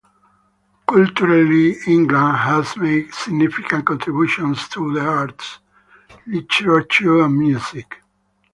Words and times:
Culturally, 0.87 1.75
England 1.85 2.35
has 2.37 2.75
made 2.75 3.13
significant 3.13 3.85
contributions 3.85 4.67
to 4.69 4.91
the 4.95 5.01
arts, 5.05 5.59
literature, 6.25 7.21
and 7.21 7.37
music. 7.37 8.01